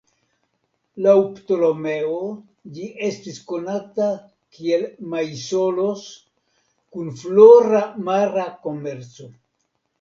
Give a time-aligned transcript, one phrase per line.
[1.07, 2.15] Laŭ Ptolemeo
[2.77, 4.09] ĝi estis konata
[4.57, 6.09] kiel Maisolos
[6.97, 9.33] kun flora mara komerco.